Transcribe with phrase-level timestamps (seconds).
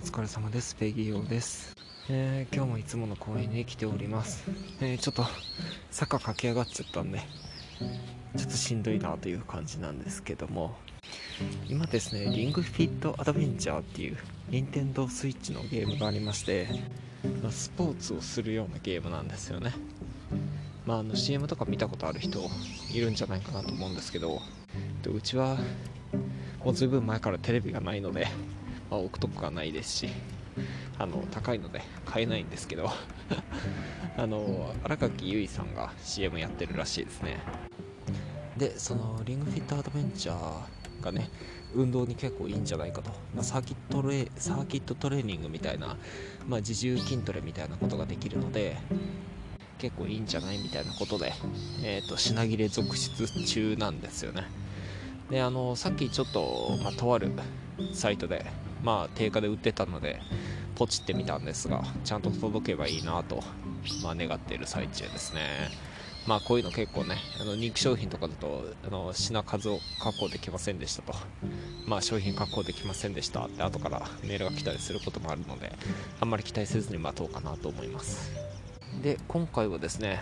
[0.00, 0.74] 疲れ様です。
[0.76, 1.76] ペギーオです、
[2.08, 4.44] えー今日もいつもの公園に来ております。
[4.80, 5.26] えーちょっと
[5.90, 7.20] 坂駆け上がっちゃったんで、
[8.36, 10.74] ちょっとしんどいなという感じなんですけども、
[11.68, 14.16] 今ですね、リングフィットアドベンチャーっていう、
[14.48, 16.68] 任天堂スイッチのゲームがありまして、
[17.42, 19.74] まあスポーツをするようなゲームなんですよね。
[20.86, 22.40] まあ、あの CM とか見たことある人
[22.92, 24.40] いるんじゃないかなと思うんですけど、
[25.02, 25.58] でうちは
[26.64, 28.26] もうずいぶん前からテレビがないので、
[28.90, 30.08] まあ、置くとこがないですし
[30.98, 32.90] あの高いので買えないんですけど
[34.16, 37.38] あの新垣結衣さんが CM やってるらしいですね。
[38.56, 41.30] でそのリングフィットアドベンチャーがね
[41.74, 45.96] 運動に結構いいんじゃないかと、まあ、サーキットレサーキットトレーニングみたいな、
[46.46, 48.76] まあ、自重筋トレみたいなことができるので
[49.78, 51.32] 結構いいんじゃないみたいなことで、
[51.82, 54.44] えー、と品切れ続出中なんですよね。
[55.30, 57.30] であのさっきちょっと、まあ、とある
[57.94, 58.44] サイトで、
[58.82, 60.20] まあ、定価で売ってたので
[60.74, 63.42] ポチってみたんですがちゃんと届けばいいなと、
[64.02, 65.40] まあ、願っている最中ですね。
[66.26, 71.14] まあこういうの結構ねあの人気商品とかだとあの品数を確保できませんでしたと。
[71.86, 75.72] まあ商品確保できませんでしたって後からメールが来たりすることもあるので
[76.20, 78.30] あんまり期待せずに待とうかなと思います。
[79.02, 80.20] で今回はですね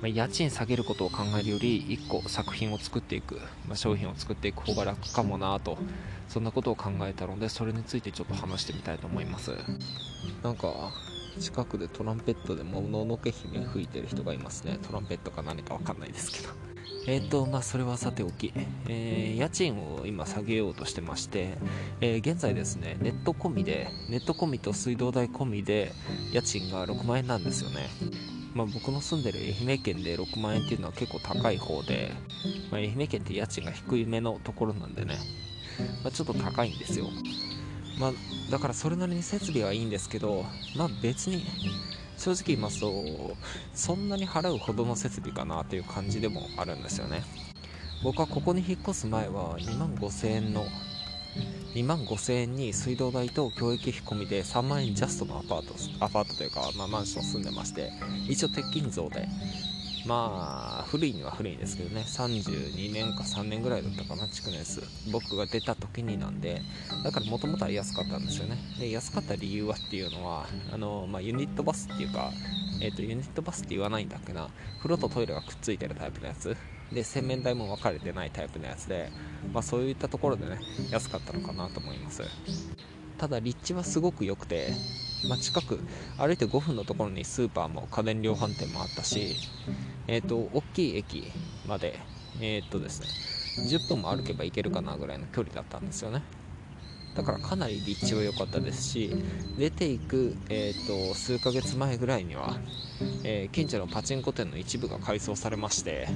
[0.00, 5.78] まあ家賃下げることを考えるより1個作品を作っていく、まあ商品を作っていく方が楽かもなと
[6.28, 9.52] そんなことを考えたのでそれについてちょっと話してみたいと思います。
[10.42, 10.92] なんか
[11.38, 14.78] 近くでトランペットでもののけ姫吹いてる人がいますね。
[14.82, 16.52] トランペットか何かわかんないですけど。
[17.06, 18.52] えっ、とまあそれはさておき、
[18.86, 21.56] えー家賃を今下げようとしてまして、
[22.00, 25.92] えー現在ですねネット込みでネット込みと水道代込みで
[26.32, 27.88] 家賃が6万円なんですよね
[28.54, 32.12] まあ、僕の住んでる愛媛県で6万円っていうのは結構高い方で、
[32.70, 35.18] まあ、愛媛県って家賃が低いめのところなんでね、
[36.02, 37.06] まあ、ちょっと高いんですよ、
[37.98, 38.12] まあ、
[38.50, 40.44] だからそれなりに設備はいいんですけど、
[40.76, 41.44] まあ、別に
[42.18, 42.92] 正直言いますと
[43.72, 47.22] そんなに払うほどの設備かなという感じでもあるんですよね。
[48.02, 50.64] 僕はここに引っ越す前は2万5000円の
[51.74, 57.92] 2万5000円に水道代と教育費込みで3万円ジャストのアパートアパートというか、まあ、マンション住んでまして
[58.28, 59.28] 一応鉄筋造で
[60.06, 64.80] まあ古いには古いんですけどね32年か3年ぐらいだったかな築年数。
[65.12, 66.62] 僕が出た時になんで
[67.04, 68.56] だからもともとは安かったんですよね。
[68.78, 72.30] で安かった理由はっていうのはあの、まあ、ユニットバスっていうか
[72.80, 74.48] えっ、とユニットバスって言わないんだっけな。
[74.78, 76.56] 風呂とトイレがくっついてるタイプのやつ。
[76.92, 79.10] で洗面台も分かれてないタイプのやつで、
[79.52, 80.58] まあ、そういったところでね
[80.90, 82.22] 安かったのかなと思います。
[83.18, 84.72] ただ立地はすごく良くて、
[85.28, 85.78] まあ、近く
[86.16, 89.36] 歩いて5分のところにスーパーも家電量販店もあったし
[90.08, 91.30] えっ、と大きい駅
[91.66, 91.98] まで
[92.40, 93.08] えっ、とですね
[93.68, 96.22] 10分も歩けば行けるかなぐらいの距離だったんですよね。
[97.14, 99.10] だからかなり立地は良かったですし
[99.58, 102.56] 出ていく、えー、と数ヶ月前ぐらいには、
[103.24, 106.08] えー近所のパチンコ店の一部が改装されまして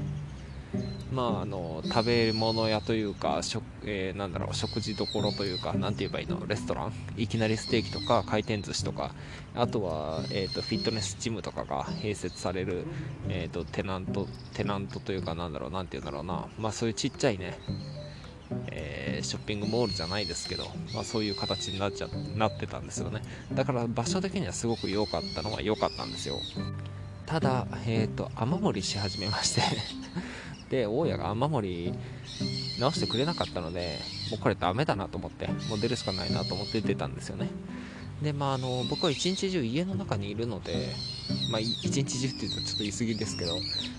[1.13, 6.93] まあ、あの食べ物屋というか食,、えーなんだろう食事どころというかなんて言えばいいのレストラン？
[7.17, 9.15] いきなりステーキとか回転寿司とか
[9.55, 12.85] あとは、えー、とフィットネスジムとかが併設される、
[13.29, 17.59] えー、とテナントテナントというかなんだろうなんて言うんだろうな、まあ、そういうちっちゃいね
[18.73, 23.23] えーショッピングモールじゃないですけど、まあ、そういう形になっちゃなってたんですよね。
[23.55, 26.39] だから場所的にはすごく良かったのは良かったんですよ。
[27.25, 29.63] ただ、えー、と雨漏りし始めまして。
[30.75, 31.95] で大家が雨漏り
[32.81, 33.99] 直してくれなかったので
[34.33, 37.49] もうこれダメだなと思ってもう出るしかないなと思って出たんですよね。
[38.23, 40.89] でまああの僕は一日中家の中にいるので
[41.51, 43.53] まあい一日中っていうとちょっと言い過ぎですけど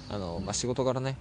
[0.09, 1.15] あの、まあ、仕事柄ね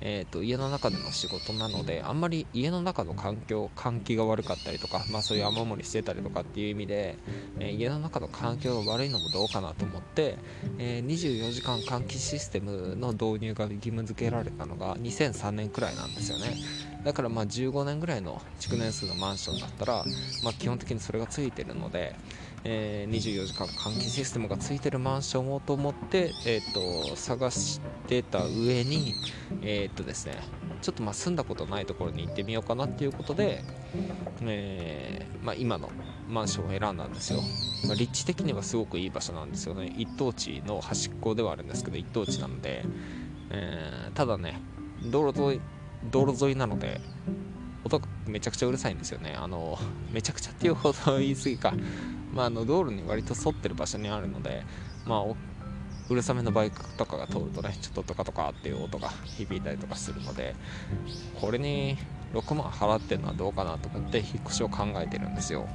[0.00, 7.18] えー、と家の中での仕事なのであんまり家の中の環境換気が悪かったりとか、まあ、そういう雨漏りしてたりとかっていう意味で、
[7.60, 10.38] えー家の中の環境が悪いのもどうかなと思って、
[10.78, 16.56] えー24時間換気システムの導入が義務付けられたのが2003年くらいなんですよね。
[17.06, 20.04] だからまあ15年ぐらいの築年数のマンションだったら、
[20.42, 22.16] まあ、基本的にそれがついてるので、
[22.64, 29.14] えー24時間換気システムがついてるマンションをと思って、えー、と探してた上に、
[29.62, 30.36] えーっとですね、
[30.82, 33.62] ちょっとまあ住んだことないところに行ってみようかなっていうことで、
[34.42, 35.88] えーまあ、今の
[36.28, 37.38] マンションを選んだんですよ、
[37.86, 39.94] まあ、立地的にはすごくいい場所なんですよね。
[39.96, 42.84] 一等地の端っこではあるんですけど一等地なので、
[43.50, 44.60] えーただね
[45.04, 45.60] 道路沿い
[46.10, 47.00] 道路沿いなので
[47.84, 49.36] 音がめちゃくちゃうるさいんですよね。
[49.38, 49.78] あの
[50.12, 51.74] めちゃくちゃっていうほど言い過ぎか、
[52.32, 54.64] まあ、あの道路に割と沿ってる場所にあるので、
[55.04, 55.24] まあ、
[56.08, 60.54] うるさめのバイクとかが通るとねちょっととかとかっていう音が響いたりとかするので
[61.40, 61.96] これに
[62.32, 65.68] 6万払ってるのはどうかなと思って引っ越しを考えてるんですよ。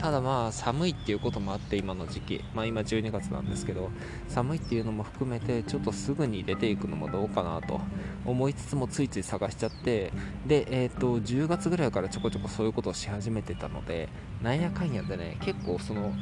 [0.00, 2.44] ただまあ寒いっていうこともあって今の時期。
[2.54, 3.90] まあ今12月なんですけど
[4.28, 7.80] 寒いっていうのも含めてちょっとすぐに出ていくのもどうかなと。
[8.26, 10.12] 思いつつもついつい探しちゃって。
[10.46, 14.08] でえっ、ー、と10月ぐらいからちょこちょこそういうことをし始めてたので
[14.42, 16.12] なんやかんやでね結構その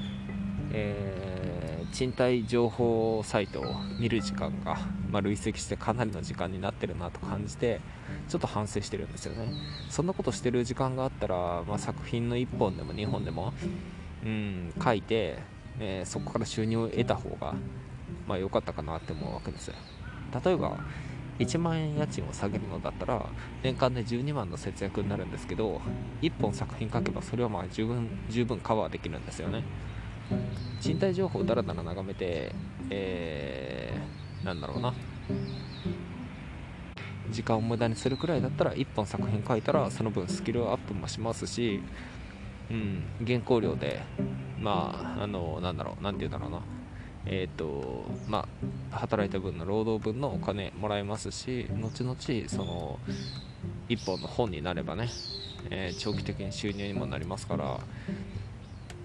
[0.72, 1.61] えー、
[1.92, 3.64] 賃貸情報サイトを
[3.98, 4.78] 見る時間が、
[5.10, 7.80] まあ、累積してかなりの時間になってるなと感じて
[8.28, 9.52] ちょっと反省してるんですよね。
[9.90, 13.52] そんなことしてる時間があったら、まあ、作品の1本でも2本でも、
[14.24, 15.38] うん、書いて、
[15.78, 17.54] え、そこから収入を得た方が
[18.26, 19.70] まあ、良かったかなって思うわけです
[20.44, 20.78] 例えば
[21.38, 23.26] 1万円家賃を下げるのだったら
[23.62, 25.80] 年間で12万の節約になるんですけど
[26.20, 29.64] 1本作品書けばそれはまあ十分十分カバーできるんですよね。
[30.82, 32.52] 賃貸情報をだらだら眺めて、
[32.90, 34.92] えー、なんだろうな。
[37.30, 41.80] 時間を無駄にするくらいだったら1本作品書いたらその分スキルアップもしますし、
[42.68, 44.02] うん、原稿料で
[44.60, 46.60] まああのなんだろうなんて言うんだろうな。
[47.26, 48.48] えっ、ー、とま
[48.92, 52.16] あ働いた分の労働分のお金もらえますし後々
[52.48, 52.98] その
[53.88, 55.08] 1本の本になればね、
[55.70, 57.78] えー、長期的に収入にもなりますから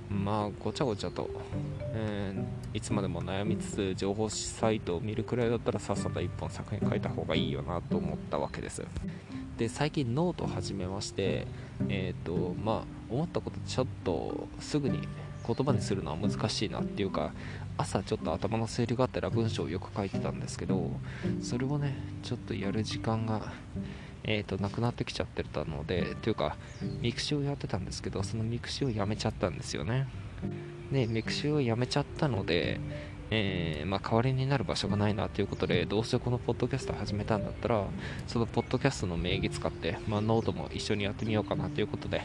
[0.09, 1.29] まあごちゃごちゃと、
[1.93, 8.83] えー、いつまでも悩みつつ情報サイトを見るくらいだったらさっさと1本作品書いた方がいいよなと思ったわけです。
[9.57, 11.47] で最近ノート始めまして
[11.89, 14.99] えっ、ー、とまあ思ったことちょっとすぐに
[15.45, 17.31] 言葉にするのは難しいなっていうか
[17.77, 20.91] 朝ちょっと頭の整理があったら文章をよく書いてたんですけど
[21.41, 23.51] それをねちょっとやる時間が
[24.27, 26.57] えーと、なくなってきちゃってたのでというか
[27.01, 30.07] ミクシーをやってたんですけどそのミクシーをやめちゃったんですよね。
[30.91, 32.79] でミクシーをやめちゃったので、
[33.31, 37.85] えー、まあ、代わりになる場所がないなということでどうせこのポッドキャスト始めたんだったら
[38.27, 42.21] そのポッドキャストの名義使って、まあ、ノートも一緒にやってみようかなということで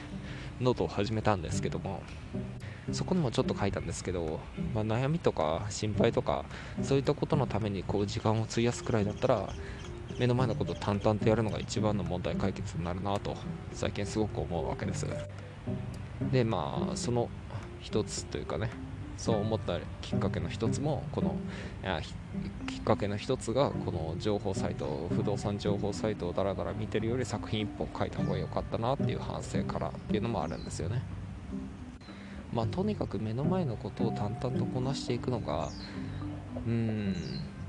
[0.60, 2.02] ノートを始めたんですけども
[2.92, 4.40] そこにもちょっと書いたんですけど、
[4.74, 6.44] まあ、悩みとか心配とか
[6.82, 9.48] そういったことのためにこう時間を費やすくらいだったら
[10.18, 13.36] 目の前のことを淡々とやるのが一番の問題解決になるなと
[13.72, 15.06] 最近すごく思うわけです。
[16.32, 17.28] でまあその
[17.80, 18.70] 一つというかね
[19.16, 21.36] そう思ったきっかけの一つもこの
[22.66, 31.02] きっかけの一つがこの情報サイト不動産情報サイトをだらだら見てるより作品1本書いた方が良かったなっていう反省からっていうのもあるんですよね。
[32.52, 35.70] まあとにかく目の前のことを淡々とこなしていくのが
[36.66, 37.14] うん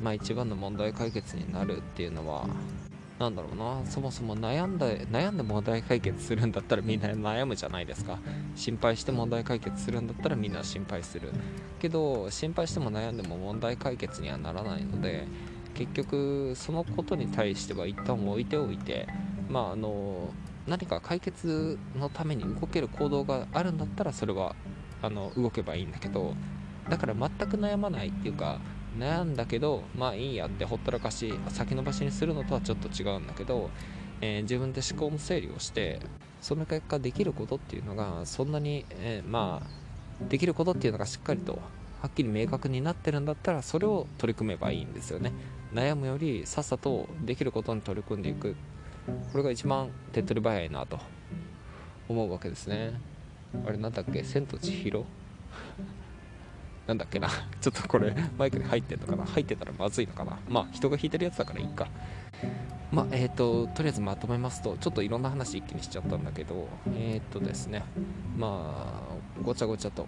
[0.04, 2.46] まあ、一番の問題解決になるっていうのは
[3.20, 3.86] 何だろうな。
[3.86, 8.20] そもそも悩んで悩んで問題解決するんだったらみんな悩むじゃないですか。
[8.56, 11.30] 心配して問題解決するんだったらみんな心配する。
[11.80, 15.26] けど心配しても悩んでも問題解決にはならないので
[15.74, 19.08] 結局そのことに対しては一旦置いておいて
[19.50, 20.30] まああの
[20.68, 24.56] 何か解決のために動ける行動があるんだったらそれは
[25.02, 26.34] あの動けばいいんだけど
[26.90, 28.60] だから全く悩まないっていうか
[28.98, 33.70] 悩んだけどまあいいやってほったらかし先延ばしにするのとはちょっと違うんだけど、
[34.22, 36.00] えー、自分で思考の整理をして
[36.42, 41.60] その結果できることっていうのがそんなに、えー、まあできることっていうのがしっかりと
[42.02, 45.32] はっきり明確になってるんだったらそれを取り組めばいいんですよね。
[45.74, 48.56] 悩むよりさっさとできることに取り組んでいく。
[49.32, 51.00] これが一番手っ取り早いなと
[52.08, 53.00] 思うわけですね。
[53.66, 54.24] あれなんだっけ？
[54.24, 55.06] 千と千尋？
[56.88, 57.30] なんだっけな。
[57.62, 59.26] ちょっとこれマイクに入ってんのかな。
[59.26, 60.38] 入ってたらまずいのかな。
[60.50, 61.88] まあ人が弾いてるやつだからいいか。
[62.92, 67.84] まあえっ、ー、ととりあえずまとめますとちょっといろんな話一気にしちゃったんだけどえっ、ー、とですね。
[68.38, 70.08] まあごちゃごちゃと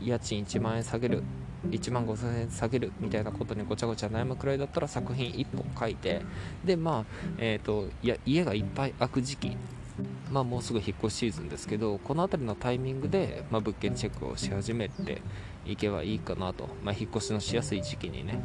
[0.00, 1.22] 家賃1万円下げる
[1.70, 6.22] 1万5000円下げるみたいなことにごちゃごちゃ悩むくらいだったら作品1本書いて
[6.64, 7.04] でまあ
[7.38, 9.56] えっ、ー、といや家がいっぱい空く時期。
[10.30, 15.22] まあ、もうすぐ引っ越しシーズンですけどこの辺りのタイミングで、まあ、物件チェックをし始めて
[15.66, 18.40] いけばいいかなと、まあ、引っ越しのしやすい時期にね、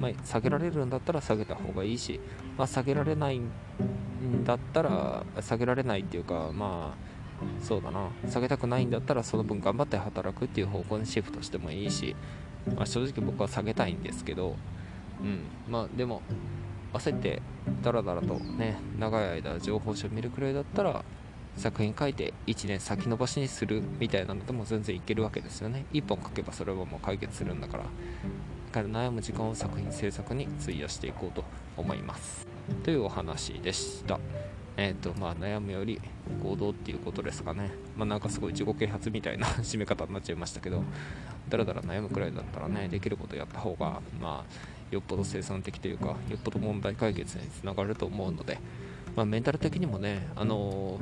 [0.00, 2.20] まあ、下げられるんだったら下げた方がいいし、
[2.56, 3.50] まあ、下げられないん
[4.44, 7.08] だったら下げられないっていうかまあ
[7.62, 8.08] そうだな。
[8.28, 12.16] 下げたくないんだったらその分頑張って働くっていう方向にシフトしてもいいし、
[12.74, 14.56] まあ、正直僕は下げたいんですけど
[15.20, 15.40] うん。
[15.68, 16.22] まあでも
[16.92, 17.40] 焦って
[17.82, 21.04] ダラダラとね長い間情報誌を見るくらいだったら
[21.58, 25.84] 作品書いて1年先延ばしにするみたいなのでも全然いけるわけですよね。
[25.92, 27.84] 1本書けばそれはもう解決するんだから。
[27.84, 31.44] だから悩む時間を作品制作に費やしていこうと
[31.76, 32.46] 思います。
[32.84, 34.18] というお話でした。
[34.76, 36.00] えっ、ー、とまあ悩むより
[36.42, 37.70] 行動っていうことですかね。
[37.96, 40.84] まあなんかすごい自己啓発みたいな締め方になっちゃいましたけど
[41.48, 48.58] だらだら悩むくらいだったらねできることやった方がまあよっぽど生産的というかよっぽど問題解決につながると思うので、
[49.16, 50.98] まあ、メンタル的にもね、あの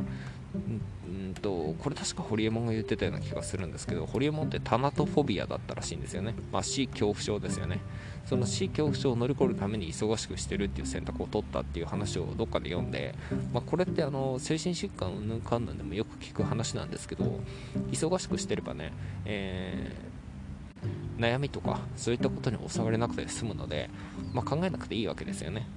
[0.56, 7.80] うんとこれ確かホリエモンが言ってたような気がするんですけどホリエモンってタナトフォビアだったらしいんですよね、まあ、死恐怖症ですよね。
[8.24, 13.14] その死恐怖症を乗り越えるために忙しくしてるっていう選択を取ったっていう話をどっかで読んで、
[13.52, 17.38] まあ、これってあの精神疾患うんぬんかんぬんでもよく聞く話なんですけど
[17.92, 18.92] 忙しくしてればね、
[19.24, 23.90] えー、悩みとかそういったことに襲われなくて済むので、
[24.32, 25.68] まあ、考えなくていいわけですよね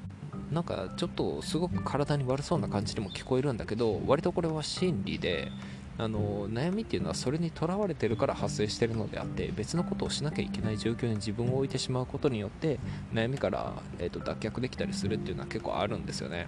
[0.51, 5.51] なんかちょっとすごく体に悪そうな感じにも聞こえるんだけど割とこれは真理で
[5.99, 12.79] あの悩みっていうのはそれにとらわれてるから発生してるのであって別のことをしなきゃいけない状況に自分を置いてしまうことによって
[13.13, 16.47] 悩みから、えーと、脱却できたりするっていうのは結構あるんですよね。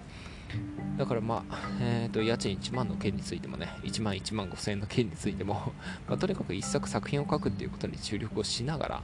[0.96, 5.72] だからまあ、えーと、家賃1万の件についてもね1万1万5000円の件についても、
[6.08, 9.02] まあ、とにかく一作作品を書くっていうことに注力をしながら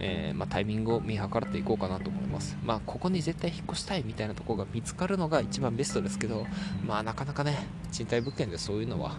[0.00, 2.56] えー、まあ、タイミングを見計らっていこうかなと思います。
[2.64, 6.46] まあ、ここに絶対引っ越したいみたいなところが見つかるのが一番ベストですけど、
[6.86, 7.58] まあ、なかなかね、
[7.92, 9.16] 賃貸物件でそういうのは、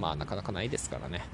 [0.00, 1.24] まあ、なかなかないですからね。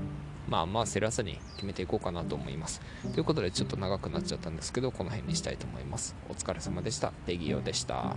[0.49, 2.81] まあまあ、セラスに決めていこうかなと思います。
[3.15, 6.17] ということで、ちょっと長くなっちゃったんですけど、この辺にしたいと思います。
[6.29, 7.13] お疲れ様でした。
[7.27, 8.17] レギオでした。